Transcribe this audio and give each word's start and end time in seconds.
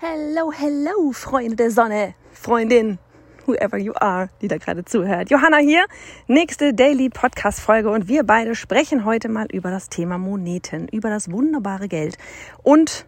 Hello, 0.00 0.52
hello, 0.52 1.10
Freunde 1.10 1.56
der 1.56 1.72
Sonne, 1.72 2.14
Freundin, 2.30 3.00
whoever 3.46 3.76
you 3.78 3.92
are, 3.96 4.28
die 4.40 4.46
da 4.46 4.56
gerade 4.56 4.84
zuhört. 4.84 5.28
Johanna 5.28 5.56
hier, 5.56 5.86
nächste 6.28 6.72
Daily 6.72 7.08
Podcast 7.08 7.58
Folge 7.58 7.90
und 7.90 8.06
wir 8.06 8.22
beide 8.22 8.54
sprechen 8.54 9.04
heute 9.04 9.28
mal 9.28 9.48
über 9.50 9.72
das 9.72 9.88
Thema 9.88 10.16
Moneten, 10.16 10.86
über 10.86 11.10
das 11.10 11.32
wunderbare 11.32 11.88
Geld 11.88 12.16
und 12.62 13.06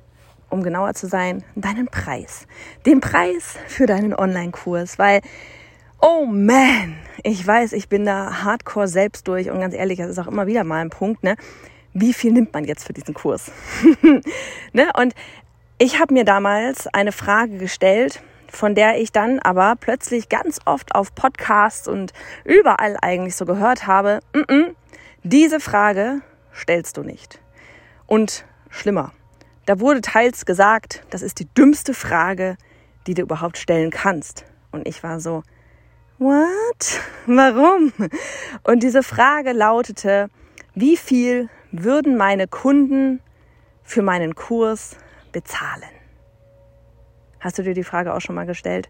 um 0.48 0.64
genauer 0.64 0.94
zu 0.94 1.06
sein, 1.06 1.44
deinen 1.54 1.86
Preis. 1.86 2.48
Den 2.86 3.00
Preis 3.00 3.54
für 3.68 3.86
deinen 3.86 4.12
Online-Kurs, 4.12 4.98
weil 4.98 5.20
Oh 6.00 6.26
man, 6.26 6.96
ich 7.22 7.46
weiß, 7.46 7.72
ich 7.72 7.88
bin 7.88 8.04
da 8.04 8.42
hardcore 8.42 8.88
selbst 8.88 9.28
durch 9.28 9.48
und 9.48 9.60
ganz 9.60 9.76
ehrlich, 9.76 9.98
das 9.98 10.08
ist 10.10 10.18
auch 10.18 10.26
immer 10.26 10.48
wieder 10.48 10.64
mal 10.64 10.80
ein 10.80 10.90
Punkt, 10.90 11.22
ne? 11.22 11.36
Wie 11.92 12.12
viel 12.12 12.32
nimmt 12.32 12.52
man 12.52 12.64
jetzt 12.64 12.84
für 12.84 12.92
diesen 12.92 13.14
Kurs? 13.14 13.50
ne? 14.72 14.90
Und 14.96 15.14
ich 15.82 15.98
habe 15.98 16.12
mir 16.12 16.26
damals 16.26 16.88
eine 16.88 17.10
Frage 17.10 17.56
gestellt, 17.56 18.20
von 18.48 18.74
der 18.74 19.00
ich 19.00 19.12
dann 19.12 19.38
aber 19.38 19.76
plötzlich 19.80 20.28
ganz 20.28 20.58
oft 20.66 20.94
auf 20.94 21.14
Podcasts 21.14 21.88
und 21.88 22.12
überall 22.44 22.98
eigentlich 23.00 23.34
so 23.34 23.46
gehört 23.46 23.86
habe, 23.86 24.20
mm 24.34 24.40
-mm, 24.40 24.74
diese 25.22 25.58
Frage 25.58 26.20
stellst 26.54 26.98
du 26.98 27.02
nicht. 27.02 27.40
Und 28.06 28.44
schlimmer, 28.68 29.12
da 29.64 29.80
wurde 29.80 30.02
teils 30.02 30.44
gesagt, 30.44 31.02
das 31.08 31.22
ist 31.22 31.40
die 31.40 31.48
dümmste 31.54 31.94
Frage, 31.94 32.58
die 33.06 33.14
du 33.14 33.22
überhaupt 33.22 33.56
stellen 33.56 33.90
kannst. 33.90 34.44
Und 34.72 34.86
ich 34.86 35.02
war 35.02 35.18
so, 35.18 35.42
what? 36.18 37.00
Warum? 37.24 37.94
Und 38.64 38.82
diese 38.82 39.02
Frage 39.02 39.52
lautete, 39.52 40.28
wie 40.74 40.98
viel 40.98 41.48
würden 41.72 42.18
meine 42.18 42.48
Kunden 42.48 43.22
für 43.82 44.02
meinen 44.02 44.34
Kurs 44.34 44.98
bezahlen? 45.32 45.90
Hast 47.40 47.58
du 47.58 47.62
dir 47.62 47.74
die 47.74 47.84
Frage 47.84 48.14
auch 48.14 48.20
schon 48.20 48.34
mal 48.34 48.44
gestellt? 48.44 48.88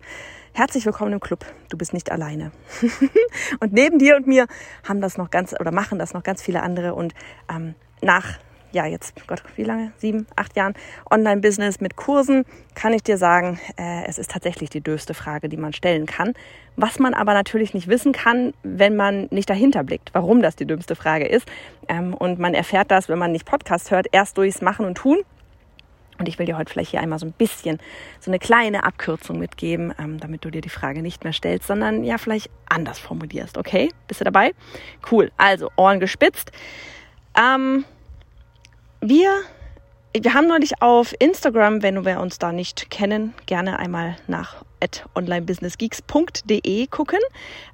Herzlich 0.53 0.85
willkommen 0.85 1.13
im 1.13 1.21
Club. 1.21 1.47
Du 1.69 1.79
bist 1.79 1.93
nicht 1.93 2.11
alleine. 2.11 2.51
und 3.61 3.73
neben 3.73 4.01
dir 4.01 4.17
und 4.17 4.27
mir 4.27 4.47
haben 4.89 5.01
das 5.01 5.17
noch 5.17 5.31
ganz 5.31 5.55
oder 5.59 5.71
machen 5.71 6.01
das 6.01 6.15
noch 6.15 6.25
ganz 6.25 6.43
viele 6.43 6.63
andere. 6.63 6.95
Und 6.95 7.15
ähm, 7.49 7.77
nach 8.03 8.39
ja 8.73 8.87
jetzt 8.87 9.27
Gott 9.27 9.43
wie 9.57 9.65
lange 9.65 9.93
sieben 9.99 10.27
acht 10.37 10.57
Jahren 10.57 10.75
Online-Business 11.11 11.81
mit 11.81 11.97
Kursen 11.97 12.45
kann 12.75 12.93
ich 12.93 13.03
dir 13.03 13.19
sagen, 13.19 13.59
äh, 13.77 14.05
es 14.07 14.19
ist 14.19 14.31
tatsächlich 14.31 14.71
die 14.71 14.81
dürfste 14.81 15.15
Frage, 15.15 15.49
die 15.49 15.57
man 15.57 15.73
stellen 15.73 16.07
kann. 16.07 16.35
Was 16.77 16.99
man 16.99 17.15
aber 17.15 17.35
natürlich 17.35 17.75
nicht 17.75 17.89
wissen 17.89 18.13
kann, 18.13 18.53
wenn 18.63 18.97
man 18.97 19.29
nicht 19.31 19.51
dahinter 19.51 19.85
blickt, 19.85 20.11
warum 20.13 20.43
das 20.43 20.57
die 20.57 20.67
dümmste 20.67 20.97
Frage 20.97 21.27
ist. 21.27 21.47
Ähm, 21.89 22.15
und 22.15 22.39
man 22.39 22.55
erfährt 22.55 22.91
das, 22.91 23.09
wenn 23.09 23.19
man 23.19 23.33
nicht 23.33 23.45
Podcast 23.45 23.91
hört, 23.91 24.07
erst 24.13 24.39
durchs 24.39 24.63
Machen 24.63 24.87
und 24.87 24.97
Tun. 24.97 25.19
Und 26.21 26.29
ich 26.29 26.39
will 26.39 26.45
dir 26.45 26.59
heute 26.59 26.71
vielleicht 26.71 26.91
hier 26.91 27.01
einmal 27.01 27.19
so 27.19 27.25
ein 27.25 27.33
bisschen 27.33 27.79
so 28.21 28.31
eine 28.31 28.39
kleine 28.39 28.85
Abkürzung 28.85 29.39
mitgeben, 29.39 29.95
ähm, 29.99 30.21
damit 30.21 30.45
du 30.45 30.51
dir 30.51 30.61
die 30.61 30.69
Frage 30.69 31.01
nicht 31.01 31.25
mehr 31.25 31.33
stellst, 31.33 31.67
sondern 31.67 32.05
ja 32.05 32.19
vielleicht 32.19 32.51
anders 32.69 32.99
formulierst. 32.99 33.57
Okay? 33.57 33.91
Bist 34.07 34.21
du 34.21 34.25
dabei? 34.27 34.53
Cool. 35.11 35.33
Also 35.39 35.71
Ohren 35.77 35.99
gespitzt. 35.99 36.53
Ähm, 37.35 37.87
wir, 39.01 39.31
wir 40.13 40.35
haben 40.35 40.47
neulich 40.47 40.83
auf 40.83 41.15
Instagram, 41.19 41.83
wenn 41.83 42.05
wir 42.05 42.21
uns 42.21 42.39
da 42.39 42.53
nicht 42.53 42.91
kennen, 42.91 43.33
gerne 43.47 43.79
einmal 43.79 44.17
nach 44.27 44.63
onlinebusinessgeeks.de 45.15 46.87
gucken. 46.87 47.21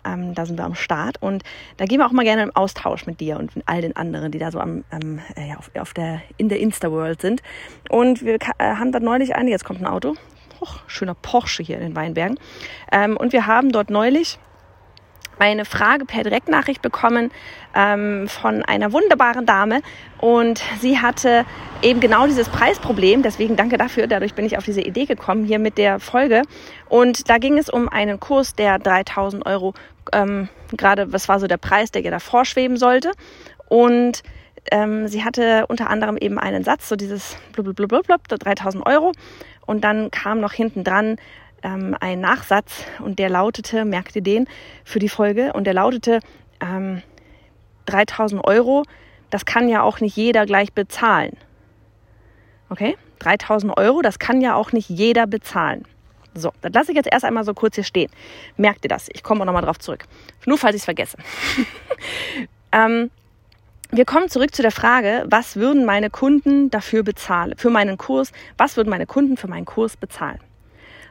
Ähm, 0.05 0.35
da 0.35 0.47
sind 0.47 0.59
wir 0.59 0.65
am 0.65 0.75
Start 0.75 1.21
und 1.21 1.43
da 1.77 1.85
gehen 1.85 1.99
wir 1.99 2.07
auch 2.07 2.13
mal 2.13 2.25
gerne 2.25 2.43
im 2.43 2.55
Austausch 2.55 3.07
mit 3.07 3.21
dir 3.21 3.39
und 3.39 3.55
mit 3.57 3.69
all 3.69 3.81
den 3.81 3.97
anderen, 3.97 4.33
die 4.33 4.39
da 4.39 4.51
so 4.51 4.61
am, 4.61 4.85
ähm, 4.91 5.21
äh, 5.35 5.55
auf, 5.57 5.71
auf 5.79 5.95
der, 5.95 6.23
in 6.37 6.49
der 6.49 6.61
Insta-World 6.61 7.21
sind. 7.21 7.43
Und 7.89 8.25
wir 8.25 8.35
äh, 8.35 8.39
haben 8.59 8.93
da 8.93 9.01
neulich 9.01 9.35
eine, 9.35 9.51
jetzt 9.51 9.65
kommt 9.65 9.81
ein 9.81 9.87
Auto, 9.87 10.15
Och, 10.61 10.81
schöner 10.87 11.15
Porsche 11.15 11.63
hier 11.63 11.77
in 11.77 11.83
den 11.83 11.97
Weinbergen. 11.97 12.39
Ähm, 12.91 13.17
und 13.17 13.33
wir 13.33 13.47
haben 13.47 13.73
dort 13.73 13.91
neulich 13.91 14.39
eine 15.39 15.65
Frage 15.65 16.05
per 16.05 16.23
Direktnachricht 16.23 16.83
bekommen 16.83 17.31
ähm, 17.75 18.29
von 18.29 18.63
einer 18.63 18.93
wunderbaren 18.93 19.47
Dame 19.47 19.83
und 20.19 20.63
sie 20.81 20.99
hatte 20.99 21.45
eben 21.83 22.01
genau 22.01 22.27
dieses 22.27 22.49
Preisproblem. 22.49 23.23
Deswegen 23.23 23.57
danke 23.57 23.77
dafür. 23.77 24.07
Dadurch 24.07 24.35
bin 24.35 24.47
ich 24.47 24.57
auf 24.57 24.65
diese 24.65 24.81
Idee 24.81 25.05
gekommen 25.05 25.45
hier 25.45 25.59
mit 25.59 25.77
der 25.79 26.01
Folge. 26.01 26.43
Und 26.89 27.29
da 27.29 27.39
ging 27.39 27.59
es 27.59 27.69
um 27.69 27.89
einen 27.89 28.19
Kurs, 28.19 28.55
der 28.55 28.79
3000 28.79 29.45
Euro 29.45 29.75
ähm, 30.13 30.49
gerade, 30.73 31.13
was 31.13 31.29
war 31.29 31.41
so 31.41 31.47
der 31.47 31.59
Preis, 31.59 31.91
der 31.91 32.03
ihr 32.03 32.11
da 32.11 32.19
vorschweben 32.19 32.77
sollte. 32.77 33.13
Und 33.69 34.23
ähm, 34.71 35.07
sie 35.09 35.25
hatte 35.25 35.67
unter 35.69 35.91
anderem 35.91 36.17
eben 36.17 36.39
einen 36.39 36.65
Satz, 36.65 36.89
so 36.89 36.97
dieses 36.97 37.37
blub, 37.53 37.75
blub, 37.77 37.89
blub, 37.89 38.07
blub, 38.07 38.29
3000 38.29 38.87
Euro. 38.87 39.13
Und 39.67 39.85
dann 39.85 40.11
kam 40.11 40.41
noch 40.41 40.53
hinten 40.53 40.85
dran 40.85 41.17
ähm, 41.67 41.97
ein 41.99 42.21
Nachsatz 42.21 42.85
und 43.01 43.19
der 43.19 43.29
lautete, 43.29 43.85
merkt 43.85 44.15
ihr 44.15 44.23
den, 44.23 44.47
für 44.85 45.01
die 45.01 45.09
Folge, 45.09 45.53
und 45.53 45.65
der 45.65 45.75
lautete, 45.75 46.21
ähm, 46.61 47.03
3000 47.87 48.45
Euro, 48.47 48.85
das 49.31 49.45
kann 49.45 49.69
ja 49.69 49.83
auch 49.83 50.01
nicht 50.01 50.17
jeder 50.17 50.47
gleich 50.47 50.73
bezahlen. 50.73 51.37
Okay? 52.69 52.97
3000 53.19 53.77
Euro, 53.77 54.03
das 54.03 54.19
kann 54.19 54.41
ja 54.41 54.55
auch 54.55 54.73
nicht 54.73 54.89
jeder 54.89 55.27
bezahlen. 55.27 55.85
So, 56.35 56.53
das 56.61 56.73
lasse 56.73 56.93
ich 56.93 56.97
jetzt 56.97 57.09
erst 57.11 57.25
einmal 57.25 57.45
so 57.45 57.55
kurz 57.55 57.75
hier 57.75 57.85
stehen. 57.85 58.11
Merkt 58.57 58.85
ihr 58.85 58.89
das? 58.89 59.09
Ich 59.13 59.23
komme 59.23 59.41
auch 59.41 59.47
nochmal 59.47 59.63
drauf 59.63 59.79
zurück. 59.79 60.05
Nur 60.45 60.59
falls 60.59 60.77
ich 60.77 60.83
es 60.83 60.85
vergesse. 60.85 61.17
ähm, 62.73 63.11
wir 63.91 64.05
kommen 64.05 64.29
zurück 64.29 64.55
zu 64.55 64.63
der 64.63 64.73
Frage, 64.73 65.25
was 65.29 65.57
würden 65.57 65.85
meine 65.85 66.11
Kunden 66.11 66.71
dafür 66.71 67.03
bezahlen, 67.03 67.55
für 67.57 67.71
meinen 67.71 67.97
Kurs, 67.97 68.33
was 68.59 68.77
würden 68.77 68.91
meine 68.91 69.07
Kunden 69.07 69.37
für 69.37 69.49
meinen 69.49 69.65
Kurs 69.65 69.97
bezahlen? 69.97 70.41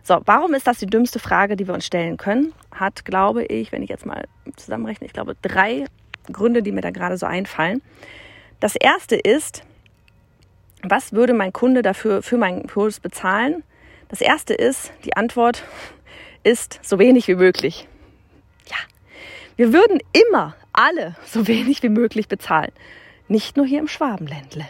So, 0.07 0.21
warum 0.25 0.53
ist 0.53 0.67
das 0.67 0.77
die 0.77 0.85
dümmste 0.85 1.17
Frage, 1.17 1.55
die 1.55 1.66
wir 1.66 1.73
uns 1.73 1.88
stellen 1.88 2.17
können? 2.17 2.53
Hat, 2.71 3.05
glaube 3.05 3.43
ich, 3.43 3.71
wenn 3.71 3.81
ich 3.81 3.89
jetzt 3.89 4.05
mal 4.05 4.27
zusammenrechne, 4.55 5.07
ich 5.07 5.13
glaube, 5.13 5.35
drei 5.41 5.85
Gründe, 6.31 6.61
die 6.61 6.71
mir 6.71 6.81
da 6.81 6.91
gerade 6.91 7.17
so 7.17 7.25
einfallen. 7.25 7.81
Das 8.59 8.75
erste 8.75 9.15
ist, 9.15 9.63
was 10.83 11.11
würde 11.13 11.33
mein 11.33 11.51
Kunde 11.51 11.81
dafür 11.81 12.21
für 12.21 12.38
meinen 12.38 12.67
Kurs 12.67 12.99
bezahlen? 12.99 13.63
Das 14.09 14.21
erste 14.21 14.53
ist, 14.53 14.91
die 15.05 15.17
Antwort 15.17 15.63
ist 16.44 16.79
so 16.83 16.99
wenig 16.99 17.27
wie 17.27 17.35
möglich. 17.35 17.88
Ja, 18.69 18.77
wir 19.55 19.73
würden 19.73 19.97
immer 20.13 20.55
alle 20.71 21.15
so 21.25 21.47
wenig 21.47 21.81
wie 21.81 21.89
möglich 21.89 22.27
bezahlen. 22.27 22.71
Nicht 23.27 23.57
nur 23.57 23.65
hier 23.65 23.79
im 23.79 23.88
Schwabenländle 23.88 24.65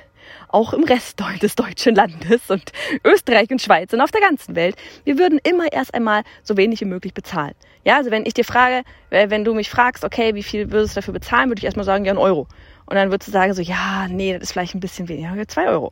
auch 0.49 0.73
im 0.73 0.83
Rest 0.83 1.19
des 1.41 1.55
deutschen 1.55 1.95
Landes 1.95 2.49
und 2.49 2.71
Österreich 3.03 3.49
und 3.51 3.61
Schweiz 3.61 3.93
und 3.93 4.01
auf 4.01 4.11
der 4.11 4.21
ganzen 4.21 4.55
Welt. 4.55 4.75
Wir 5.03 5.17
würden 5.17 5.39
immer 5.43 5.71
erst 5.71 5.93
einmal 5.93 6.23
so 6.43 6.57
wenig 6.57 6.81
wie 6.81 6.85
möglich 6.85 7.13
bezahlen. 7.13 7.53
Ja, 7.83 7.97
also 7.97 8.11
wenn 8.11 8.25
ich 8.25 8.33
dir 8.33 8.45
frage, 8.45 8.83
äh, 9.11 9.29
wenn 9.29 9.45
du 9.45 9.53
mich 9.53 9.69
fragst, 9.69 10.03
okay, 10.03 10.35
wie 10.35 10.43
viel 10.43 10.71
würdest 10.71 10.95
du 10.95 10.99
dafür 10.99 11.13
bezahlen, 11.13 11.49
würde 11.49 11.59
ich 11.59 11.65
erstmal 11.65 11.85
sagen, 11.85 12.05
ja, 12.05 12.11
ein 12.11 12.17
Euro. 12.17 12.47
Und 12.87 12.95
dann 12.95 13.11
würdest 13.11 13.27
du 13.27 13.31
sagen 13.31 13.53
so, 13.53 13.61
ja, 13.61 14.07
nee, 14.07 14.33
das 14.33 14.43
ist 14.43 14.51
vielleicht 14.51 14.75
ein 14.75 14.79
bisschen 14.79 15.07
weniger, 15.07 15.47
zwei 15.47 15.67
Euro. 15.67 15.91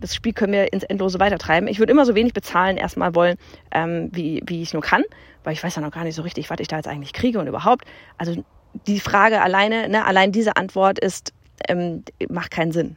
Das 0.00 0.14
Spiel 0.14 0.32
können 0.32 0.52
wir 0.52 0.72
ins 0.72 0.84
Endlose 0.84 1.18
weitertreiben. 1.18 1.68
Ich 1.68 1.80
würde 1.80 1.92
immer 1.92 2.06
so 2.06 2.14
wenig 2.14 2.32
bezahlen 2.32 2.76
erstmal 2.76 3.14
wollen, 3.14 3.36
ähm, 3.72 4.10
wie, 4.12 4.42
wie 4.46 4.62
ich 4.62 4.72
nur 4.72 4.82
kann, 4.82 5.02
weil 5.42 5.52
ich 5.52 5.62
weiß 5.62 5.74
ja 5.74 5.82
noch 5.82 5.90
gar 5.90 6.04
nicht 6.04 6.14
so 6.14 6.22
richtig, 6.22 6.50
was 6.50 6.60
ich 6.60 6.68
da 6.68 6.76
jetzt 6.76 6.86
eigentlich 6.86 7.12
kriege 7.12 7.40
und 7.40 7.48
überhaupt. 7.48 7.84
Also 8.16 8.44
die 8.86 9.00
Frage 9.00 9.40
alleine, 9.40 9.88
ne, 9.88 10.04
allein 10.04 10.30
diese 10.30 10.56
Antwort 10.56 10.98
ist, 10.98 11.32
ähm, 11.66 12.04
macht 12.28 12.50
keinen 12.50 12.72
Sinn. 12.72 12.96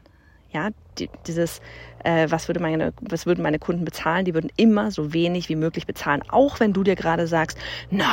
Ja, 0.51 0.69
die, 0.97 1.09
dieses, 1.27 1.61
äh, 2.03 2.27
was, 2.29 2.47
würde 2.49 2.59
meine, 2.59 2.93
was 3.01 3.25
würden 3.25 3.41
meine 3.41 3.59
Kunden 3.59 3.85
bezahlen? 3.85 4.25
Die 4.25 4.33
würden 4.33 4.51
immer 4.57 4.91
so 4.91 5.13
wenig 5.13 5.47
wie 5.47 5.55
möglich 5.55 5.87
bezahlen. 5.87 6.23
Auch 6.29 6.59
wenn 6.59 6.73
du 6.73 6.83
dir 6.83 6.95
gerade 6.95 7.25
sagst, 7.27 7.57
nein, 7.89 8.07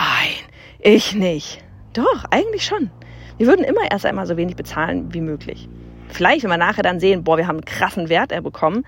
ich 0.78 1.14
nicht. 1.14 1.62
Doch, 1.94 2.24
eigentlich 2.30 2.64
schon. 2.64 2.90
Wir 3.38 3.48
würden 3.48 3.64
immer 3.64 3.90
erst 3.90 4.06
einmal 4.06 4.26
so 4.26 4.36
wenig 4.36 4.56
bezahlen 4.56 5.12
wie 5.12 5.20
möglich. 5.20 5.68
Vielleicht, 6.08 6.44
wenn 6.44 6.50
wir 6.50 6.58
nachher 6.58 6.82
dann 6.82 7.00
sehen, 7.00 7.24
boah, 7.24 7.36
wir 7.36 7.46
haben 7.46 7.56
einen 7.56 7.64
krassen 7.64 8.08
Wert 8.08 8.30
bekommen, 8.42 8.84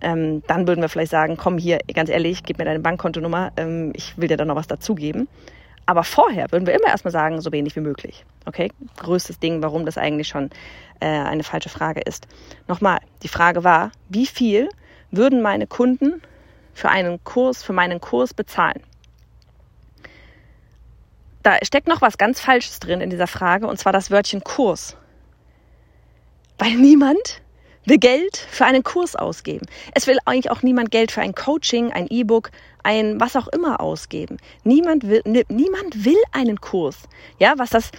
ähm, 0.00 0.42
dann 0.46 0.66
würden 0.66 0.80
wir 0.80 0.88
vielleicht 0.88 1.10
sagen, 1.10 1.36
komm 1.36 1.58
hier, 1.58 1.78
ganz 1.92 2.08
ehrlich, 2.08 2.42
gib 2.44 2.58
mir 2.58 2.64
deine 2.64 2.80
Bankkontonummer, 2.80 3.52
ähm, 3.56 3.92
ich 3.94 4.16
will 4.18 4.28
dir 4.28 4.36
da 4.36 4.44
noch 4.44 4.56
was 4.56 4.66
dazugeben. 4.68 5.28
Aber 5.88 6.04
vorher 6.04 6.52
würden 6.52 6.66
wir 6.66 6.74
immer 6.74 6.88
erstmal 6.88 7.12
sagen, 7.12 7.40
so 7.40 7.50
wenig 7.50 7.74
wie 7.74 7.80
möglich. 7.80 8.26
Okay? 8.44 8.70
Größtes 8.98 9.38
Ding, 9.38 9.62
warum 9.62 9.86
das 9.86 9.96
eigentlich 9.96 10.28
schon 10.28 10.50
äh, 11.00 11.06
eine 11.06 11.42
falsche 11.42 11.70
Frage 11.70 12.02
ist. 12.02 12.28
Nochmal, 12.66 12.98
die 13.22 13.28
Frage 13.28 13.64
war, 13.64 13.90
wie 14.10 14.26
viel 14.26 14.68
würden 15.10 15.40
meine 15.40 15.66
Kunden 15.66 16.20
für 16.74 16.90
einen 16.90 17.24
Kurs, 17.24 17.62
für 17.62 17.72
meinen 17.72 18.02
Kurs 18.02 18.34
bezahlen? 18.34 18.82
Da 21.42 21.56
steckt 21.62 21.88
noch 21.88 22.02
was 22.02 22.18
ganz 22.18 22.38
Falsches 22.38 22.80
drin 22.80 23.00
in 23.00 23.08
dieser 23.08 23.26
Frage, 23.26 23.66
und 23.66 23.78
zwar 23.78 23.94
das 23.94 24.10
Wörtchen 24.10 24.44
Kurs. 24.44 24.94
Weil 26.58 26.74
niemand 26.74 27.40
Geld 27.86 28.36
für 28.36 28.66
einen 28.66 28.82
Kurs 28.82 29.16
ausgeben. 29.16 29.66
Es 29.94 30.06
will 30.06 30.18
eigentlich 30.24 30.50
auch 30.50 30.62
niemand 30.62 30.90
Geld 30.90 31.10
für 31.10 31.22
ein 31.22 31.34
Coaching, 31.34 31.92
ein 31.92 32.06
E-Book, 32.08 32.50
ein 32.82 33.20
was 33.20 33.36
auch 33.36 33.48
immer 33.48 33.80
ausgeben. 33.80 34.38
Niemand 34.64 35.08
will, 35.08 35.22
niemand 35.24 36.04
will 36.04 36.20
einen 36.32 36.60
Kurs. 36.60 36.96
Ja, 37.38 37.54
was 37.56 37.70
das, 37.70 37.90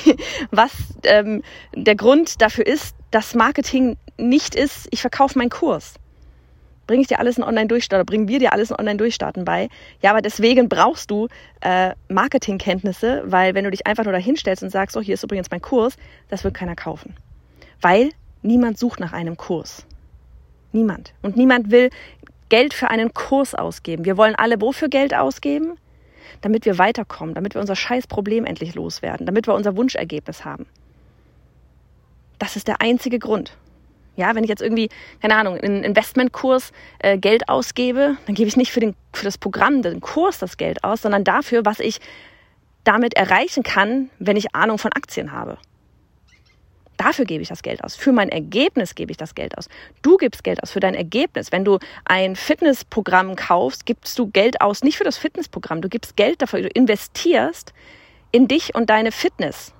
was 0.50 0.72
ähm, 1.04 1.42
der 1.74 1.96
Grund 1.96 2.40
dafür 2.40 2.66
ist, 2.66 2.96
dass 3.10 3.34
Marketing 3.34 3.96
nicht 4.18 4.54
ist, 4.54 4.88
ich 4.90 5.00
verkaufe 5.00 5.38
meinen 5.38 5.50
Kurs. 5.50 5.94
bringe 6.86 7.02
ich 7.02 7.08
dir 7.08 7.18
alles 7.18 7.36
in 7.36 7.44
Online-Durchstarten, 7.44 8.06
bringen 8.06 8.28
wir 8.28 8.38
dir 8.38 8.52
alles 8.52 8.70
in 8.70 8.76
Online-Durchstarten 8.76 9.44
bei. 9.44 9.68
Ja, 10.02 10.10
aber 10.10 10.22
deswegen 10.22 10.68
brauchst 10.68 11.10
du 11.10 11.28
äh, 11.60 11.94
Marketingkenntnisse, 12.08 13.22
weil 13.26 13.54
wenn 13.54 13.64
du 13.64 13.70
dich 13.70 13.86
einfach 13.86 14.04
nur 14.04 14.12
da 14.12 14.18
hinstellst 14.18 14.62
und 14.62 14.70
sagst, 14.70 14.94
so, 14.94 15.00
hier 15.00 15.14
ist 15.14 15.24
übrigens 15.24 15.50
mein 15.50 15.62
Kurs, 15.62 15.96
das 16.28 16.44
wird 16.44 16.54
keiner 16.54 16.76
kaufen. 16.76 17.14
Weil 17.80 18.10
niemand 18.46 18.78
sucht 18.78 19.00
nach 19.00 19.12
einem 19.12 19.36
Kurs. 19.36 19.86
Niemand. 20.72 21.12
Und 21.22 21.36
niemand 21.36 21.70
will 21.70 21.90
Geld 22.48 22.74
für 22.74 22.88
einen 22.88 23.12
Kurs 23.12 23.54
ausgeben. 23.54 24.04
Wir 24.04 24.16
wollen 24.16 24.34
alle 24.34 24.60
wofür 24.60 24.88
Geld 24.88 25.14
ausgeben? 25.14 25.76
Damit 26.42 26.64
wir 26.64 26.78
weiterkommen, 26.78 27.34
damit 27.34 27.54
wir 27.54 27.60
unser 27.60 27.76
scheiß 27.76 28.06
Problem 28.06 28.44
endlich 28.44 28.74
loswerden, 28.74 29.26
damit 29.26 29.46
wir 29.46 29.54
unser 29.54 29.76
Wunschergebnis 29.76 30.44
haben. 30.44 30.66
Das 32.38 32.56
ist 32.56 32.68
der 32.68 32.80
einzige 32.80 33.18
Grund. 33.18 33.56
Ja, 34.16 34.34
wenn 34.34 34.44
ich 34.44 34.50
jetzt 34.50 34.62
irgendwie, 34.62 34.88
keine 35.20 35.36
Ahnung, 35.36 35.58
einen 35.58 35.84
Investmentkurs 35.84 36.72
äh, 36.98 37.18
Geld 37.18 37.48
ausgebe, 37.48 38.16
dann 38.26 38.34
gebe 38.34 38.48
ich 38.48 38.56
nicht 38.56 38.72
für, 38.72 38.80
den, 38.80 38.94
für 39.12 39.24
das 39.24 39.38
Programm, 39.38 39.82
den 39.82 40.00
Kurs 40.00 40.38
das 40.38 40.56
Geld 40.56 40.84
aus, 40.84 41.02
sondern 41.02 41.22
dafür, 41.24 41.64
was 41.64 41.80
ich 41.80 42.00
damit 42.84 43.14
erreichen 43.14 43.62
kann, 43.62 44.10
wenn 44.18 44.36
ich 44.36 44.54
Ahnung 44.54 44.78
von 44.78 44.92
Aktien 44.92 45.32
habe. 45.32 45.58
Dafür 46.96 47.24
gebe 47.26 47.42
ich 47.42 47.48
das 47.48 47.62
Geld 47.62 47.84
aus. 47.84 47.94
Für 47.94 48.12
mein 48.12 48.28
Ergebnis 48.30 48.94
gebe 48.94 49.10
ich 49.10 49.16
das 49.16 49.34
Geld 49.34 49.56
aus. 49.58 49.68
Du 50.02 50.16
gibst 50.16 50.44
Geld 50.44 50.62
aus 50.62 50.70
für 50.70 50.80
dein 50.80 50.94
Ergebnis. 50.94 51.52
Wenn 51.52 51.64
du 51.64 51.78
ein 52.04 52.36
Fitnessprogramm 52.36 53.36
kaufst, 53.36 53.84
gibst 53.86 54.18
du 54.18 54.28
Geld 54.28 54.60
aus, 54.60 54.82
nicht 54.82 54.96
für 54.96 55.04
das 55.04 55.18
Fitnessprogramm. 55.18 55.82
Du 55.82 55.88
gibst 55.88 56.16
Geld 56.16 56.40
dafür. 56.40 56.62
Du 56.62 56.68
investierst 56.68 57.74
in 58.32 58.48
dich 58.48 58.74
und 58.74 58.88
deine 58.88 59.12
Fitness. 59.12 59.74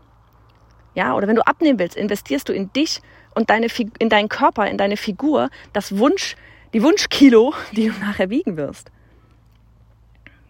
Ja, 0.94 1.14
oder 1.14 1.28
wenn 1.28 1.36
du 1.36 1.46
abnehmen 1.46 1.78
willst, 1.78 1.96
investierst 1.96 2.48
du 2.48 2.52
in 2.52 2.72
dich 2.72 3.00
und 3.34 3.50
deine, 3.50 3.69
in 3.98 4.08
deinen 4.08 4.28
Körper, 4.28 4.66
in 4.66 4.78
deine 4.78 4.96
Figur, 4.96 5.50
das 5.72 5.98
Wunsch, 5.98 6.36
die 6.72 6.82
Wunschkilo, 6.82 7.54
die 7.72 7.88
du 7.88 7.98
nachher 8.00 8.30
wiegen 8.30 8.56
wirst. 8.56 8.90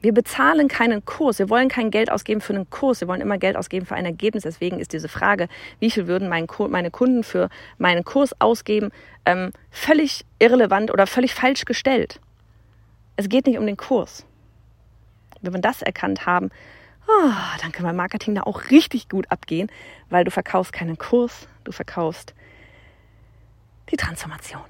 Wir 0.07 0.15
bezahlen 0.15 0.69
keinen 0.69 1.05
Kurs. 1.05 1.41
Wir 1.41 1.51
wollen 1.51 1.69
kein 1.69 1.91
Geld 1.91 2.13
ausgeben 2.13 2.41
für 2.41 2.55
einen 2.55 2.71
Kurs. 2.71 3.01
Wir 3.01 3.09
wollen 3.09 3.21
immer 3.21 3.39
Geld 3.39 3.57
ausgeben 3.57 3.87
für 3.87 3.97
ein 3.97 4.05
Ergebnis. 4.05 4.45
Deswegen 4.45 4.79
ist 4.79 4.93
diese 4.93 5.09
Frage, 5.09 5.49
wie 5.81 5.91
viel 5.91 6.07
würden 6.07 6.29
meine 6.29 6.47
Kunden 6.47 7.25
für 7.25 7.49
meinen 7.77 8.05
Kurs 8.05 8.41
ausgeben, 8.41 8.93
ähm, 9.25 9.51
völlig 9.73 10.25
irrelevant 10.39 10.93
oder 10.93 11.09
völlig 11.09 11.35
falsch 11.35 11.65
gestellt. 11.65 12.21
Es 13.17 13.29
geht 13.29 13.49
nicht 13.49 13.59
um 13.59 13.67
den 13.67 13.77
Kurs. 13.77 14.25
Wenn 15.41 15.53
wir 15.53 15.61
das 15.61 15.83
erkannt 15.83 16.25
haben, 16.25 16.51
oh, 17.09 17.33
dann 17.61 17.73
kann 17.73 17.85
mein 17.85 17.97
Marketing 17.97 18.37
da 18.37 18.43
auch 18.43 18.71
richtig 18.71 19.09
gut 19.09 19.29
abgehen, 19.33 19.69
weil 20.09 20.23
du 20.23 20.31
verkaufst 20.31 20.73
keinen 20.73 20.99
Kurs, 20.99 21.49
du 21.65 21.73
verkaufst 21.73 22.33
die 23.91 23.97
Transformation 23.97 24.63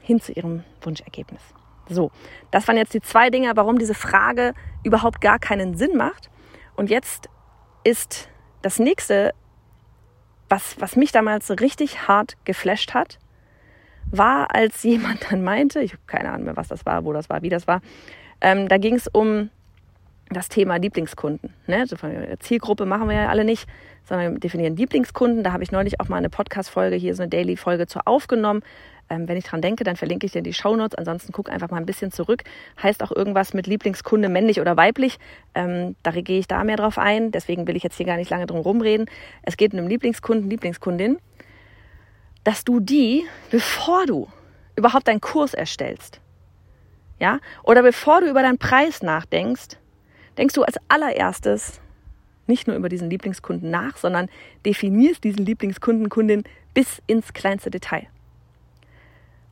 hin 0.00 0.20
zu 0.20 0.30
ihrem 0.30 0.62
Wunschergebnis. 0.80 1.42
So, 1.90 2.10
das 2.50 2.68
waren 2.68 2.76
jetzt 2.76 2.94
die 2.94 3.00
zwei 3.00 3.30
Dinge, 3.30 3.52
warum 3.54 3.78
diese 3.78 3.94
Frage 3.94 4.54
überhaupt 4.84 5.20
gar 5.20 5.38
keinen 5.38 5.76
Sinn 5.76 5.96
macht. 5.96 6.30
Und 6.76 6.88
jetzt 6.88 7.28
ist 7.84 8.28
das 8.62 8.78
nächste, 8.78 9.34
was, 10.48 10.80
was 10.80 10.96
mich 10.96 11.12
damals 11.12 11.50
richtig 11.60 12.08
hart 12.08 12.36
geflasht 12.44 12.94
hat, 12.94 13.18
war, 14.10 14.54
als 14.54 14.82
jemand 14.84 15.30
dann 15.30 15.42
meinte, 15.42 15.80
ich 15.80 15.92
habe 15.92 16.02
keine 16.06 16.30
Ahnung 16.30 16.44
mehr, 16.44 16.56
was 16.56 16.68
das 16.68 16.86
war, 16.86 17.04
wo 17.04 17.12
das 17.12 17.28
war, 17.28 17.42
wie 17.42 17.48
das 17.48 17.66
war, 17.66 17.80
ähm, 18.40 18.68
da 18.68 18.78
ging 18.78 18.94
es 18.94 19.06
um 19.08 19.50
das 20.30 20.48
Thema 20.48 20.76
Lieblingskunden. 20.76 21.52
Ne? 21.66 21.78
Also 21.78 21.96
von 21.96 22.10
der 22.10 22.38
Zielgruppe 22.38 22.86
machen 22.86 23.08
wir 23.08 23.16
ja 23.16 23.28
alle 23.28 23.44
nicht, 23.44 23.68
sondern 24.04 24.34
wir 24.34 24.40
definieren 24.40 24.76
Lieblingskunden. 24.76 25.42
Da 25.42 25.52
habe 25.52 25.64
ich 25.64 25.72
neulich 25.72 26.00
auch 26.00 26.08
mal 26.08 26.16
eine 26.16 26.30
Podcast-Folge, 26.30 26.96
hier 26.96 27.14
so 27.16 27.22
eine 27.22 27.30
Daily-Folge 27.30 27.86
zu 27.86 28.06
aufgenommen. 28.06 28.62
Ähm, 29.10 29.28
wenn 29.28 29.36
ich 29.36 29.44
dran 29.44 29.60
denke, 29.60 29.82
dann 29.84 29.96
verlinke 29.96 30.24
ich 30.24 30.32
dir 30.32 30.38
in 30.38 30.44
die 30.44 30.54
Shownotes. 30.54 30.96
Ansonsten 30.96 31.32
guck 31.32 31.50
einfach 31.50 31.70
mal 31.70 31.78
ein 31.78 31.86
bisschen 31.86 32.12
zurück. 32.12 32.44
Heißt 32.82 33.02
auch 33.02 33.10
irgendwas 33.10 33.52
mit 33.52 33.66
Lieblingskunde, 33.66 34.28
männlich 34.28 34.60
oder 34.60 34.76
weiblich. 34.76 35.18
Ähm, 35.54 35.96
da 36.02 36.12
gehe 36.12 36.38
ich 36.38 36.46
da 36.46 36.62
mehr 36.64 36.76
drauf 36.76 36.96
ein. 36.96 37.32
Deswegen 37.32 37.66
will 37.66 37.76
ich 37.76 37.82
jetzt 37.82 37.96
hier 37.96 38.06
gar 38.06 38.16
nicht 38.16 38.30
lange 38.30 38.46
drum 38.46 38.60
rumreden. 38.60 39.06
Es 39.42 39.56
geht 39.56 39.74
um 39.74 39.88
Lieblingskunden, 39.88 40.48
Lieblingskundin, 40.48 41.18
dass 42.44 42.64
du 42.64 42.78
die, 42.80 43.24
bevor 43.50 44.06
du 44.06 44.28
überhaupt 44.76 45.08
deinen 45.08 45.20
Kurs 45.20 45.52
erstellst, 45.52 46.20
ja, 47.18 47.38
oder 47.64 47.82
bevor 47.82 48.22
du 48.22 48.30
über 48.30 48.40
deinen 48.40 48.56
Preis 48.56 49.02
nachdenkst, 49.02 49.76
denkst 50.38 50.54
du 50.54 50.62
als 50.62 50.78
allererstes 50.88 51.80
nicht 52.46 52.66
nur 52.66 52.76
über 52.76 52.88
diesen 52.88 53.10
Lieblingskunden 53.10 53.70
nach, 53.70 53.96
sondern 53.96 54.28
definierst 54.64 55.22
diesen 55.22 55.44
Lieblingskunden, 55.44 56.08
Kundin 56.08 56.44
bis 56.72 57.02
ins 57.06 57.32
kleinste 57.34 57.70
Detail. 57.70 58.06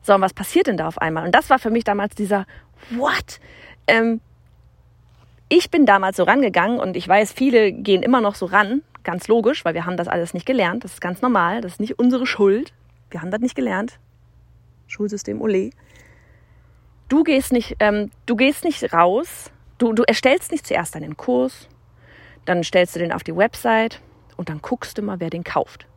So, 0.01 0.13
und 0.13 0.21
was 0.21 0.33
passiert 0.33 0.67
denn 0.67 0.77
da 0.77 0.87
auf 0.87 0.97
einmal? 0.97 1.25
Und 1.25 1.35
das 1.35 1.49
war 1.49 1.59
für 1.59 1.69
mich 1.69 1.83
damals 1.83 2.15
dieser 2.15 2.45
What? 2.91 3.39
Ähm, 3.87 4.21
ich 5.49 5.69
bin 5.71 5.85
damals 5.85 6.17
so 6.17 6.23
rangegangen 6.23 6.79
und 6.79 6.95
ich 6.95 7.07
weiß, 7.07 7.33
viele 7.33 7.71
gehen 7.71 8.03
immer 8.03 8.21
noch 8.21 8.35
so 8.35 8.45
ran, 8.45 8.81
ganz 9.03 9.27
logisch, 9.27 9.65
weil 9.65 9.73
wir 9.73 9.85
haben 9.85 9.97
das 9.97 10.07
alles 10.07 10.33
nicht 10.33 10.45
gelernt. 10.45 10.83
Das 10.83 10.93
ist 10.93 11.01
ganz 11.01 11.21
normal, 11.21 11.61
das 11.61 11.73
ist 11.73 11.79
nicht 11.79 11.99
unsere 11.99 12.25
Schuld. 12.25 12.73
Wir 13.09 13.21
haben 13.21 13.31
das 13.31 13.41
nicht 13.41 13.55
gelernt. 13.55 13.99
Schulsystem 14.87 15.41
Ole. 15.41 15.71
Du 17.09 17.23
gehst 17.23 17.51
nicht, 17.51 17.75
ähm, 17.79 18.11
du 18.25 18.35
gehst 18.35 18.63
nicht 18.63 18.93
raus 18.93 19.51
Du, 19.79 19.93
du 19.93 20.03
erstellst 20.03 20.51
nicht 20.51 20.67
zuerst 20.67 20.97
einen 20.97 21.15
Kurs, 21.15 21.69
dann 22.43 22.65
stellst 22.65 22.95
du 22.95 22.99
den 22.99 23.13
auf 23.13 23.23
die 23.23 23.35
Website 23.35 24.01
und 24.35 24.49
dann 24.49 24.61
guckst 24.61 24.97
du 24.97 25.01
mal, 25.01 25.21
wer 25.21 25.29
den 25.29 25.45
kauft. 25.45 25.87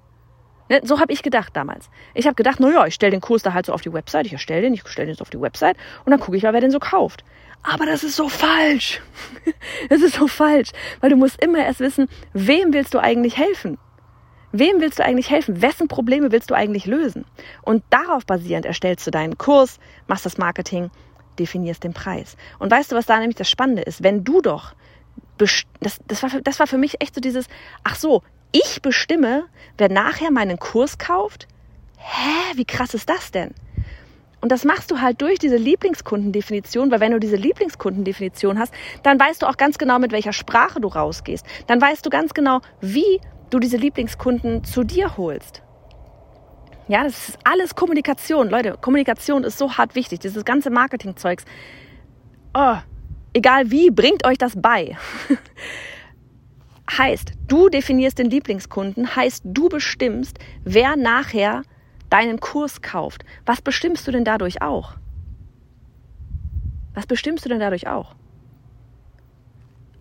Ne, 0.72 0.80
so 0.84 0.98
habe 1.00 1.12
ich 1.12 1.22
gedacht 1.22 1.54
damals. 1.54 1.90
Ich 2.14 2.24
habe 2.24 2.34
gedacht, 2.34 2.58
naja, 2.58 2.86
ich 2.86 2.94
stelle 2.94 3.10
den 3.10 3.20
Kurs 3.20 3.42
da 3.42 3.52
halt 3.52 3.66
so 3.66 3.74
auf 3.74 3.82
die 3.82 3.92
Website, 3.92 4.24
ich 4.24 4.32
erstelle 4.32 4.62
den, 4.62 4.72
ich 4.72 4.88
stelle 4.88 5.08
den 5.08 5.16
so 5.16 5.20
auf 5.20 5.28
die 5.28 5.38
Website 5.38 5.76
und 6.06 6.12
dann 6.12 6.18
gucke 6.18 6.34
ich 6.34 6.44
mal, 6.44 6.54
wer 6.54 6.62
den 6.62 6.70
so 6.70 6.78
kauft. 6.78 7.24
Aber 7.62 7.84
das 7.84 8.02
ist 8.02 8.16
so 8.16 8.30
falsch. 8.30 9.02
Das 9.90 10.00
ist 10.00 10.14
so 10.14 10.28
falsch, 10.28 10.70
weil 11.00 11.10
du 11.10 11.16
musst 11.16 11.42
immer 11.42 11.58
erst 11.58 11.80
wissen, 11.80 12.08
wem 12.32 12.72
willst 12.72 12.94
du 12.94 12.98
eigentlich 13.00 13.36
helfen? 13.36 13.76
Wem 14.52 14.80
willst 14.80 14.98
du 14.98 15.04
eigentlich 15.04 15.28
helfen? 15.28 15.60
Wessen 15.60 15.88
Probleme 15.88 16.32
willst 16.32 16.50
du 16.50 16.54
eigentlich 16.54 16.86
lösen? 16.86 17.26
Und 17.60 17.84
darauf 17.90 18.24
basierend 18.24 18.64
erstellst 18.64 19.06
du 19.06 19.10
deinen 19.10 19.36
Kurs, 19.36 19.78
machst 20.06 20.24
das 20.24 20.38
Marketing 20.38 20.90
definierst 21.38 21.84
den 21.84 21.92
Preis. 21.92 22.36
Und 22.58 22.70
weißt 22.70 22.92
du, 22.92 22.96
was 22.96 23.04
da 23.04 23.18
nämlich 23.18 23.36
das 23.36 23.50
Spannende 23.50 23.82
ist? 23.82 24.02
Wenn 24.02 24.24
du 24.24 24.40
doch, 24.40 24.74
das, 25.36 25.64
das, 26.06 26.22
war, 26.22 26.30
das 26.42 26.60
war 26.60 26.66
für 26.66 26.78
mich 26.78 27.02
echt 27.02 27.14
so 27.14 27.20
dieses, 27.20 27.46
ach 27.84 27.96
so, 27.96 28.22
ich 28.52 28.82
bestimme, 28.82 29.44
wer 29.78 29.90
nachher 29.90 30.30
meinen 30.30 30.58
Kurs 30.58 30.98
kauft? 30.98 31.48
Hä, 31.96 32.56
wie 32.56 32.64
krass 32.64 32.94
ist 32.94 33.08
das 33.08 33.30
denn? 33.30 33.54
Und 34.40 34.50
das 34.50 34.64
machst 34.64 34.90
du 34.90 35.00
halt 35.00 35.22
durch 35.22 35.38
diese 35.38 35.56
Lieblingskundendefinition, 35.56 36.90
weil 36.90 37.00
wenn 37.00 37.12
du 37.12 37.20
diese 37.20 37.36
Lieblingskundendefinition 37.36 38.58
hast, 38.58 38.74
dann 39.04 39.18
weißt 39.18 39.40
du 39.42 39.46
auch 39.46 39.56
ganz 39.56 39.78
genau, 39.78 40.00
mit 40.00 40.10
welcher 40.10 40.32
Sprache 40.32 40.80
du 40.80 40.88
rausgehst. 40.88 41.46
Dann 41.68 41.80
weißt 41.80 42.04
du 42.04 42.10
ganz 42.10 42.34
genau, 42.34 42.60
wie 42.80 43.20
du 43.50 43.60
diese 43.60 43.76
Lieblingskunden 43.76 44.64
zu 44.64 44.82
dir 44.82 45.16
holst. 45.16 45.62
Ja, 46.88 47.04
das 47.04 47.28
ist 47.28 47.38
alles 47.44 47.76
Kommunikation. 47.76 48.50
Leute, 48.50 48.76
Kommunikation 48.80 49.44
ist 49.44 49.58
so 49.58 49.78
hart 49.78 49.94
wichtig. 49.94 50.18
Dieses 50.18 50.44
ganze 50.44 50.70
Marketingzeugs. 50.70 51.44
Oh, 52.52 52.76
egal 53.32 53.70
wie, 53.70 53.90
bringt 53.90 54.26
euch 54.26 54.38
das 54.38 54.60
bei. 54.60 54.96
heißt, 56.90 57.32
du 57.48 57.68
definierst 57.68 58.18
den 58.18 58.30
Lieblingskunden, 58.30 59.14
heißt, 59.16 59.42
du 59.44 59.68
bestimmst, 59.68 60.38
wer 60.64 60.96
nachher 60.96 61.62
deinen 62.10 62.40
Kurs 62.40 62.82
kauft. 62.82 63.24
Was 63.46 63.62
bestimmst 63.62 64.06
du 64.06 64.12
denn 64.12 64.24
dadurch 64.24 64.60
auch? 64.62 64.94
Was 66.94 67.06
bestimmst 67.06 67.44
du 67.44 67.48
denn 67.48 67.60
dadurch 67.60 67.88
auch? 67.88 68.14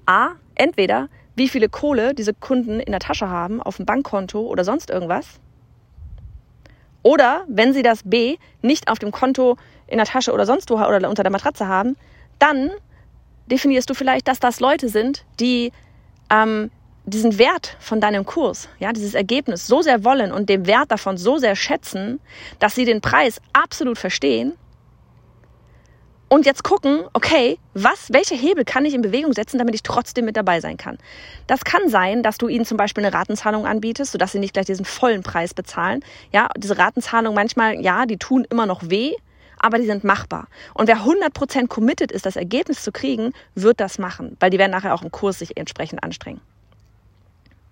A, 0.05 0.31
entweder 0.55 1.07
wie 1.35 1.47
viele 1.47 1.69
Kohle 1.69 2.13
diese 2.13 2.33
Kunden 2.33 2.79
in 2.79 2.91
der 2.91 2.99
Tasche 2.99 3.29
haben, 3.29 3.61
auf 3.61 3.77
dem 3.77 3.85
Bankkonto 3.85 4.41
oder 4.41 4.65
sonst 4.65 4.89
irgendwas. 4.89 5.39
Oder 7.03 7.45
wenn 7.47 7.73
sie 7.73 7.81
das 7.81 8.03
B 8.03 8.37
nicht 8.61 8.89
auf 8.89 8.99
dem 8.99 9.11
Konto, 9.11 9.57
in 9.87 9.97
der 9.97 10.05
Tasche 10.05 10.33
oder 10.33 10.45
sonst 10.45 10.69
wo 10.69 10.75
oder 10.75 11.09
unter 11.09 11.23
der 11.23 11.31
Matratze 11.31 11.67
haben, 11.67 11.97
dann 12.39 12.71
definierst 13.47 13.89
du 13.89 13.93
vielleicht, 13.93 14.27
dass 14.27 14.39
das 14.39 14.59
Leute 14.59 14.87
sind, 14.87 15.25
die 15.39 15.71
ähm, 16.31 16.71
diesen 17.05 17.37
Wert 17.37 17.75
von 17.79 17.99
deinem 17.99 18.25
Kurs, 18.25 18.69
ja, 18.79 18.93
dieses 18.93 19.13
Ergebnis 19.13 19.67
so 19.67 19.81
sehr 19.81 20.03
wollen 20.03 20.31
und 20.31 20.49
den 20.49 20.65
Wert 20.67 20.91
davon 20.91 21.17
so 21.17 21.37
sehr 21.37 21.55
schätzen, 21.55 22.19
dass 22.59 22.75
sie 22.75 22.85
den 22.85 23.01
Preis 23.01 23.41
absolut 23.53 23.97
verstehen 23.97 24.53
und 26.33 26.45
jetzt 26.45 26.63
gucken, 26.63 27.01
okay, 27.11 27.57
was, 27.73 28.07
welche 28.13 28.35
Hebel 28.35 28.63
kann 28.63 28.85
ich 28.85 28.93
in 28.93 29.01
Bewegung 29.01 29.33
setzen, 29.33 29.57
damit 29.57 29.75
ich 29.75 29.83
trotzdem 29.83 30.23
mit 30.23 30.37
dabei 30.37 30.61
sein 30.61 30.77
kann. 30.77 30.97
Das 31.45 31.65
kann 31.65 31.89
sein, 31.89 32.23
dass 32.23 32.37
du 32.37 32.47
ihnen 32.47 32.63
zum 32.63 32.77
Beispiel 32.77 33.03
eine 33.03 33.13
Ratenzahlung 33.13 33.65
anbietest, 33.65 34.13
sodass 34.13 34.31
sie 34.31 34.39
nicht 34.39 34.53
gleich 34.53 34.67
diesen 34.67 34.85
vollen 34.85 35.23
Preis 35.23 35.53
bezahlen. 35.53 36.05
Ja, 36.31 36.47
diese 36.55 36.77
Ratenzahlung 36.77 37.35
manchmal, 37.35 37.81
ja, 37.81 38.05
die 38.05 38.15
tun 38.15 38.47
immer 38.49 38.65
noch 38.65 38.89
weh, 38.89 39.13
aber 39.61 39.77
die 39.77 39.85
sind 39.85 40.03
machbar. 40.03 40.47
Und 40.73 40.87
wer 40.87 40.97
100% 40.97 41.67
committed 41.67 42.11
ist, 42.11 42.25
das 42.25 42.35
Ergebnis 42.35 42.83
zu 42.83 42.91
kriegen, 42.91 43.33
wird 43.55 43.79
das 43.79 43.99
machen, 43.99 44.35
weil 44.39 44.49
die 44.49 44.57
werden 44.57 44.71
nachher 44.71 44.93
auch 44.93 45.03
im 45.03 45.11
Kurs 45.11 45.39
sich 45.39 45.55
entsprechend 45.55 46.03
anstrengen. 46.03 46.41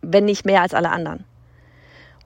Wenn 0.02 0.26
nicht 0.26 0.46
mehr 0.46 0.62
als 0.62 0.74
alle 0.74 0.92
anderen. 0.92 1.26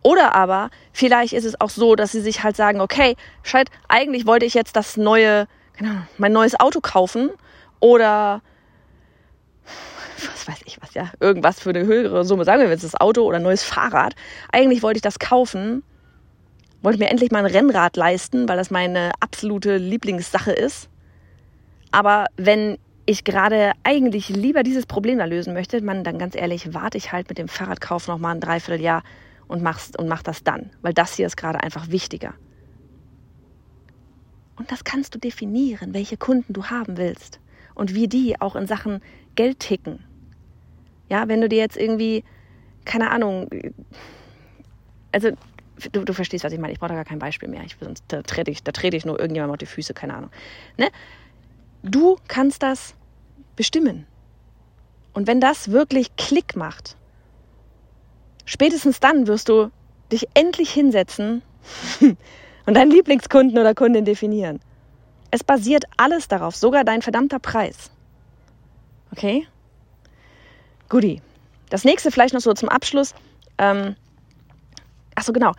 Oder 0.04 0.36
aber 0.36 0.70
vielleicht 0.92 1.34
ist 1.34 1.46
es 1.46 1.60
auch 1.60 1.70
so, 1.70 1.96
dass 1.96 2.12
sie 2.12 2.20
sich 2.20 2.44
halt 2.44 2.58
sagen, 2.58 2.82
okay, 2.82 3.16
Scheit, 3.42 3.70
eigentlich 3.88 4.28
wollte 4.28 4.46
ich 4.46 4.54
jetzt 4.54 4.76
das 4.76 4.98
neue 4.98 5.48
Ahnung, 5.80 6.08
mein 6.18 6.34
neues 6.34 6.60
Auto 6.60 6.82
kaufen 6.82 7.32
oder 7.80 8.42
was 10.18 10.48
weiß 10.48 10.62
ich 10.66 10.82
was, 10.82 10.94
ja, 10.94 11.12
irgendwas 11.20 11.60
für 11.60 11.70
eine 11.70 11.86
höhere 11.86 12.26
Summe, 12.26 12.46
sagen 12.46 12.62
wir 12.62 12.70
jetzt 12.70 12.84
das 12.84 13.00
Auto 13.00 13.24
oder 13.24 13.40
neues 13.40 13.64
Fahrrad. 13.64 14.16
Eigentlich 14.52 14.84
wollte 14.84 14.98
ich 14.98 15.02
das 15.02 15.20
kaufen, 15.20 15.84
wollte 16.84 17.00
mir 17.00 17.10
endlich 17.10 17.32
mal 17.32 17.44
ein 17.44 17.52
Rennrad 17.52 17.98
leisten, 17.98 18.48
weil 18.48 18.58
das 18.58 18.70
meine 18.70 19.12
absolute 19.20 19.78
Lieblingssache 19.78 20.52
ist. 20.52 20.90
Aber 21.92 22.28
wenn 22.36 22.78
ich 23.06 23.24
gerade 23.24 23.72
eigentlich 23.84 24.30
lieber 24.30 24.64
dieses 24.64 24.86
Problem 24.86 25.18
da 25.18 25.26
lösen 25.26 25.54
möchte, 25.54 25.82
man 25.82 26.04
dann 26.04 26.20
ganz 26.20 26.36
ehrlich, 26.36 26.74
warte 26.74 26.98
ich 26.98 27.12
halt 27.12 27.30
mit 27.30 27.38
dem 27.38 27.48
Fahrradkauf 27.48 28.08
noch 28.08 28.18
mal 28.18 28.32
ein 28.32 28.42
Dreivierteljahr 28.42 29.04
und 29.48 29.62
mach's 29.62 29.92
und 29.98 30.08
mach 30.08 30.24
das 30.24 30.44
dann, 30.44 30.70
weil 30.82 30.94
das 30.94 31.16
hier 31.16 31.26
ist 31.26 31.38
gerade 31.38 31.62
einfach 31.62 31.90
wichtiger. 31.90 32.34
Und 34.56 34.72
das 34.72 34.84
kannst 34.84 35.16
du 35.16 35.20
definieren, 35.20 35.94
welche 35.94 36.18
Kunden 36.18 36.54
du 36.54 36.66
haben 36.66 36.98
willst 36.98 37.40
und 37.76 37.96
wie 37.96 38.08
die 38.08 38.40
auch 38.40 38.56
in 38.56 38.68
Sachen 38.68 39.02
Geld 39.36 39.60
ticken. 39.60 40.00
Ja, 41.10 41.28
wenn 41.28 41.42
du 41.42 41.50
dir 41.50 41.60
jetzt 41.60 41.78
irgendwie, 41.78 42.24
keine 42.86 43.10
Ahnung, 43.12 43.50
also 45.12 45.32
du, 45.92 46.04
du 46.04 46.14
verstehst, 46.14 46.44
was 46.44 46.54
ich 46.54 46.60
meine. 46.60 46.74
Ich 46.74 46.80
brauche 46.80 46.90
da 46.90 46.96
gar 46.96 47.06
kein 47.06 47.20
Beispiel 47.20 47.50
mehr. 47.50 47.64
Ich, 47.64 47.78
sonst 47.80 48.04
da 48.08 48.22
trete 48.22 48.52
ich, 48.52 48.64
da 48.64 48.72
ich 48.82 49.06
nur 49.06 49.20
irgendjemandem 49.20 49.54
auf 49.54 49.58
die 49.58 49.66
Füße, 49.66 49.94
keine 49.94 50.16
Ahnung. 50.16 50.30
Ne? 50.78 50.90
Du 51.84 52.18
kannst 52.28 52.64
das 52.64 52.96
bestimmen. 53.56 54.08
Und 55.14 55.28
wenn 55.28 55.40
das 55.40 55.72
wirklich 55.72 56.16
Klick 56.16 56.56
macht, 56.56 56.98
spätestens 58.46 59.00
dann 59.00 59.28
wirst 59.28 59.50
du 59.50 59.72
dich 60.12 60.28
endlich 60.34 60.72
hinsetzen 60.72 61.42
und 62.66 62.74
deinen 62.74 62.92
Lieblingskunden 62.92 63.58
oder 63.58 63.76
Kundin 63.76 64.06
definieren. 64.06 64.60
Es 65.32 65.44
basiert 65.44 65.86
alles 65.98 66.28
darauf, 66.28 66.56
sogar 66.56 66.84
dein 66.84 67.02
verdammter 67.02 67.40
Preis. 67.40 67.92
Okay? 69.12 69.48
Guti. 70.90 71.22
Das 71.70 71.86
nächste 71.86 72.12
vielleicht 72.12 72.36
noch 72.36 72.42
so 72.42 72.54
zum 72.54 72.70
Abschluss. 72.70 73.16
Ähm, 73.58 73.96
Achso, 75.16 75.34
genau. 75.34 75.54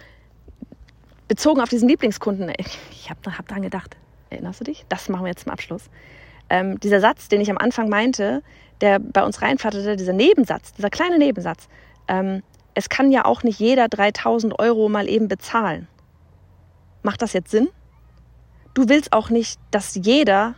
Bezogen 1.28 1.60
auf 1.60 1.68
diesen 1.68 1.88
Lieblingskunden. 1.88 2.52
Ich 2.90 3.10
habe 3.10 3.36
hab 3.36 3.48
daran 3.48 3.62
gedacht. 3.62 3.96
Erinnerst 4.30 4.60
du 4.60 4.64
dich? 4.64 4.84
Das 4.88 5.08
machen 5.08 5.24
wir 5.24 5.28
jetzt 5.28 5.44
zum 5.44 5.52
Abschluss. 5.52 5.90
Ähm, 6.50 6.78
dieser 6.80 7.00
Satz, 7.00 7.28
den 7.28 7.40
ich 7.40 7.50
am 7.50 7.58
Anfang 7.58 7.88
meinte, 7.88 8.42
der 8.80 8.98
bei 8.98 9.22
uns 9.22 9.40
reinflatterte, 9.40 9.96
dieser 9.96 10.12
Nebensatz, 10.12 10.72
dieser 10.74 10.90
kleine 10.90 11.18
Nebensatz. 11.18 11.68
Ähm, 12.08 12.42
es 12.74 12.88
kann 12.88 13.10
ja 13.12 13.24
auch 13.24 13.42
nicht 13.42 13.60
jeder 13.60 13.88
3000 13.88 14.58
Euro 14.58 14.88
mal 14.88 15.08
eben 15.08 15.28
bezahlen. 15.28 15.88
Macht 17.02 17.22
das 17.22 17.32
jetzt 17.32 17.50
Sinn? 17.50 17.68
Du 18.74 18.88
willst 18.88 19.12
auch 19.12 19.30
nicht, 19.30 19.60
dass 19.70 19.94
jeder. 19.94 20.56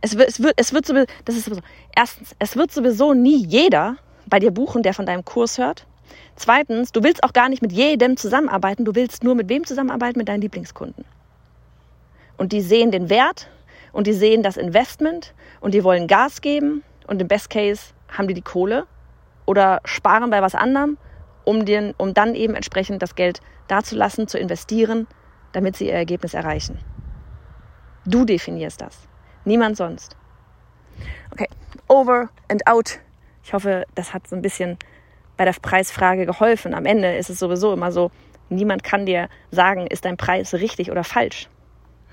Es 0.00 0.18
wird, 0.18 0.28
es 0.28 0.42
wird, 0.42 0.54
es 0.56 0.72
wird 0.72 0.86
sowieso, 0.86 1.06
das 1.24 1.36
ist 1.36 1.44
sowieso. 1.44 1.62
Erstens, 1.94 2.34
es 2.38 2.56
wird 2.56 2.72
sowieso 2.72 3.14
nie 3.14 3.46
jeder 3.46 3.96
bei 4.26 4.40
dir 4.40 4.50
buchen, 4.50 4.82
der 4.82 4.92
von 4.92 5.06
deinem 5.06 5.24
Kurs 5.24 5.58
hört. 5.58 5.86
Zweitens, 6.36 6.92
du 6.92 7.02
willst 7.02 7.24
auch 7.24 7.32
gar 7.32 7.48
nicht 7.48 7.62
mit 7.62 7.72
jedem 7.72 8.16
zusammenarbeiten, 8.16 8.84
du 8.84 8.94
willst 8.94 9.24
nur 9.24 9.34
mit 9.34 9.48
wem 9.48 9.64
zusammenarbeiten? 9.64 10.18
Mit 10.18 10.28
deinen 10.28 10.42
Lieblingskunden. 10.42 11.04
Und 12.36 12.52
die 12.52 12.60
sehen 12.60 12.90
den 12.90 13.08
Wert 13.08 13.48
und 13.92 14.06
die 14.06 14.12
sehen 14.12 14.42
das 14.42 14.56
Investment 14.56 15.34
und 15.60 15.72
die 15.72 15.82
wollen 15.82 16.06
Gas 16.06 16.40
geben 16.40 16.82
und 17.06 17.20
im 17.20 17.28
Best 17.28 17.50
Case 17.50 17.94
haben 18.08 18.28
die 18.28 18.34
die 18.34 18.42
Kohle 18.42 18.86
oder 19.46 19.80
sparen 19.84 20.30
bei 20.30 20.42
was 20.42 20.54
anderem, 20.54 20.98
um, 21.44 21.64
den, 21.64 21.94
um 21.96 22.12
dann 22.12 22.34
eben 22.34 22.54
entsprechend 22.54 23.02
das 23.02 23.14
Geld 23.14 23.40
dazulassen, 23.68 24.28
zu 24.28 24.38
investieren, 24.38 25.06
damit 25.52 25.76
sie 25.76 25.86
ihr 25.86 25.94
Ergebnis 25.94 26.34
erreichen. 26.34 26.78
Du 28.04 28.24
definierst 28.24 28.80
das, 28.80 29.08
niemand 29.44 29.76
sonst. 29.76 30.16
Okay, 31.32 31.48
over 31.88 32.28
and 32.48 32.66
out. 32.66 32.98
Ich 33.42 33.52
hoffe, 33.52 33.84
das 33.94 34.12
hat 34.12 34.26
so 34.26 34.36
ein 34.36 34.42
bisschen 34.42 34.76
bei 35.36 35.44
der 35.44 35.52
Preisfrage 35.52 36.26
geholfen. 36.26 36.74
Am 36.74 36.86
Ende 36.86 37.16
ist 37.16 37.30
es 37.30 37.38
sowieso 37.38 37.72
immer 37.72 37.92
so, 37.92 38.10
niemand 38.48 38.82
kann 38.82 39.06
dir 39.06 39.28
sagen, 39.50 39.86
ist 39.86 40.04
dein 40.04 40.16
Preis 40.16 40.54
richtig 40.54 40.90
oder 40.90 41.04
falsch. 41.04 41.48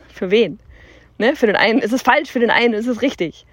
Für 0.10 0.32
wen? 0.32 0.60
Ne? 1.18 1.36
Für 1.36 1.48
den 1.48 1.56
einen 1.56 1.80
ist 1.80 1.94
es 1.94 2.02
falsch, 2.02 2.32
für 2.32 2.40
den 2.40 2.52
einen 2.52 2.74
ist 2.74 2.88
es 2.88 3.02
richtig. 3.02 3.46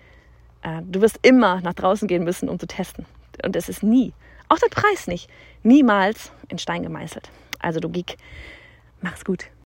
Äh, 0.62 0.83
du 0.83 1.00
wirst 1.00 1.19
immer 1.23 1.61
nach 1.61 1.75
draußen 1.75 2.09
gehen 2.09 2.25
müssen, 2.25 2.49
um 2.49 2.59
zu 2.59 2.67
testen. 2.67 3.07
Und 3.45 3.57
es 3.57 3.69
ist 3.69 3.83
nie, 3.83 4.12
auch 4.49 4.59
der 4.59 4.69
Preis 4.69 5.07
nicht, 5.07 5.31
niemals 5.62 6.33
in 6.49 6.59
Stein 6.59 6.83
gemeißelt. 6.83 7.31
Also 7.59 7.81
du 7.81 7.89
Geek, 7.89 8.17
mach's 9.00 9.25
gut. 9.25 9.50